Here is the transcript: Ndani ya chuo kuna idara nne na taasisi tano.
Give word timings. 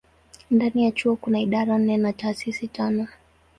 Ndani 0.51 0.83
ya 0.83 0.91
chuo 0.91 1.15
kuna 1.15 1.39
idara 1.39 1.77
nne 1.77 1.97
na 1.97 2.13
taasisi 2.13 2.67
tano. 2.67 3.07